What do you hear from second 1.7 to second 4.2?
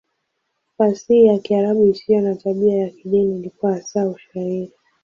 isiyo na tabia ya kidini ilikuwa hasa